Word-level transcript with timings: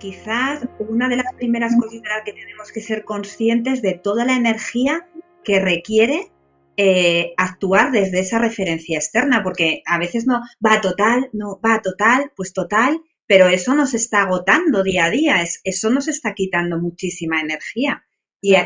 quizás 0.00 0.66
una 0.80 1.08
de 1.08 1.16
las 1.16 1.32
primeras 1.34 1.76
cosas 1.76 2.00
que 2.24 2.32
tenemos 2.32 2.72
que 2.72 2.80
ser 2.80 3.04
conscientes 3.04 3.82
de 3.82 3.94
toda 3.94 4.24
la 4.24 4.34
energía 4.34 5.06
que 5.44 5.60
requiere 5.60 6.32
eh, 6.76 7.34
actuar 7.36 7.92
desde 7.92 8.20
esa 8.20 8.38
referencia 8.38 8.98
externa, 8.98 9.42
porque 9.42 9.82
a 9.86 9.98
veces 9.98 10.26
no 10.26 10.40
va 10.64 10.80
total, 10.80 11.28
no 11.32 11.60
va 11.60 11.82
total, 11.82 12.32
pues 12.34 12.52
total, 12.52 13.00
pero 13.26 13.46
eso 13.46 13.74
nos 13.74 13.94
está 13.94 14.22
agotando 14.22 14.82
día 14.82 15.04
a 15.04 15.10
día, 15.10 15.36
eso 15.62 15.90
nos 15.90 16.08
está 16.08 16.34
quitando 16.34 16.78
muchísima 16.78 17.40
energía. 17.40 18.04
Y, 18.40 18.54
a 18.54 18.64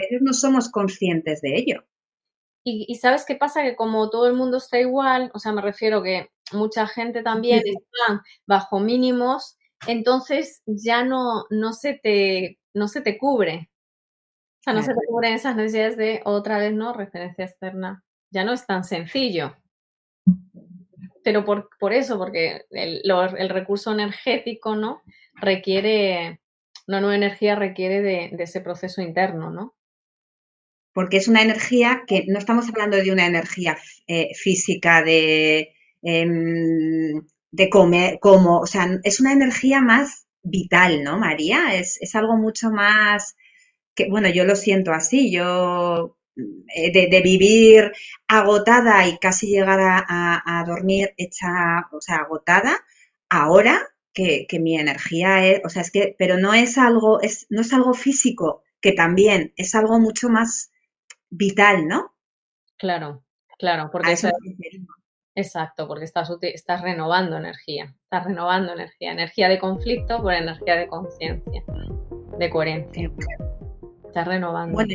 veces 0.00 0.20
no 0.22 0.32
somos 0.32 0.70
conscientes 0.70 1.42
de 1.42 1.56
ello. 1.56 1.84
Y, 2.64 2.94
sabes 2.96 3.24
qué 3.26 3.36
pasa, 3.36 3.62
que 3.62 3.76
como 3.76 4.10
todo 4.10 4.26
el 4.26 4.34
mundo 4.34 4.56
está 4.56 4.78
igual, 4.80 5.30
o 5.34 5.38
sea, 5.38 5.52
me 5.52 5.62
refiero 5.62 6.02
que 6.02 6.30
mucha 6.52 6.86
gente 6.86 7.22
también 7.22 7.62
está 7.66 8.22
bajo 8.46 8.80
mínimos, 8.80 9.58
entonces 9.86 10.62
ya 10.66 11.04
no, 11.04 11.44
no, 11.50 11.72
se, 11.72 11.94
te, 11.94 12.58
no 12.74 12.88
se 12.88 13.00
te 13.00 13.18
cubre. 13.18 13.70
O 14.60 14.62
sea, 14.62 14.74
no 14.74 14.82
se 14.82 14.92
te 14.92 15.06
cubren 15.08 15.34
esas 15.34 15.56
necesidades 15.56 15.96
de 15.96 16.20
otra 16.24 16.58
vez, 16.58 16.74
¿no? 16.74 16.92
Referencia 16.92 17.46
externa. 17.46 18.04
Ya 18.30 18.44
no 18.44 18.52
es 18.52 18.66
tan 18.66 18.84
sencillo. 18.84 19.56
Pero 21.24 21.44
por, 21.44 21.70
por 21.78 21.94
eso, 21.94 22.18
porque 22.18 22.66
el, 22.70 23.02
el, 23.04 23.48
recurso 23.48 23.92
energético, 23.92 24.76
¿no? 24.76 25.02
Requiere, 25.34 26.40
una 26.86 27.00
nueva 27.00 27.16
energía 27.16 27.54
requiere 27.54 28.02
de, 28.02 28.30
de, 28.36 28.44
ese 28.44 28.60
proceso 28.60 29.00
interno, 29.00 29.50
¿no? 29.50 29.74
Porque 30.92 31.16
es 31.16 31.28
una 31.28 31.42
energía 31.42 32.02
que 32.06 32.24
no 32.26 32.38
estamos 32.38 32.68
hablando 32.68 32.98
de 32.98 33.12
una 33.12 33.26
energía 33.26 33.78
eh, 34.06 34.34
física 34.34 35.02
de, 35.02 35.74
em, 36.02 37.22
de 37.52 37.68
comer, 37.68 38.18
como, 38.20 38.60
o 38.60 38.66
sea, 38.66 38.88
es 39.02 39.20
una 39.20 39.32
energía 39.32 39.80
más 39.80 40.26
vital, 40.42 41.02
¿no, 41.02 41.18
María? 41.18 41.74
Es, 41.74 41.98
es 42.00 42.14
algo 42.14 42.36
mucho 42.36 42.70
más 42.70 43.36
que, 43.94 44.08
bueno, 44.08 44.28
yo 44.28 44.44
lo 44.44 44.56
siento 44.56 44.92
así, 44.92 45.32
yo 45.32 46.16
eh, 46.74 46.92
de, 46.92 47.20
vivir 47.20 47.92
agotada 48.28 49.06
y 49.06 49.18
casi 49.18 49.48
llegar 49.48 49.80
a, 49.80 50.64
dormir 50.66 51.12
hecha, 51.16 51.88
o 51.92 52.00
sea, 52.00 52.18
agotada, 52.18 52.78
ahora 53.28 53.80
que, 54.14 54.46
mi 54.60 54.78
energía 54.78 55.46
es, 55.46 55.60
o 55.64 55.68
sea, 55.68 55.82
es 55.82 55.90
que, 55.90 56.14
pero 56.18 56.38
no 56.38 56.54
es 56.54 56.78
algo, 56.78 57.20
es, 57.20 57.46
no 57.50 57.62
es 57.62 57.72
algo 57.72 57.94
físico, 57.94 58.62
que 58.80 58.92
también 58.92 59.52
es 59.56 59.74
algo 59.74 59.98
mucho 59.98 60.28
más 60.28 60.70
vital, 61.30 61.86
¿no? 61.86 62.14
Claro, 62.78 63.24
claro, 63.58 63.90
porque 63.90 64.12
eso, 64.12 64.30
exacto, 65.40 65.86
porque 65.88 66.04
estás, 66.04 66.30
estás 66.40 66.82
renovando 66.82 67.36
energía, 67.36 67.94
estás 68.04 68.24
renovando 68.24 68.72
energía, 68.72 69.12
energía 69.12 69.48
de 69.48 69.58
conflicto 69.58 70.22
por 70.22 70.32
energía 70.32 70.76
de 70.76 70.86
conciencia, 70.88 71.62
de 72.38 72.50
coherencia. 72.50 73.10
Está 74.06 74.24
renovando. 74.24 74.74
Bueno, 74.74 74.94